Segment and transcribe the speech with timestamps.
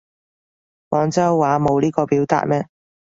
[0.89, 2.65] 廣州話冇呢個表達咩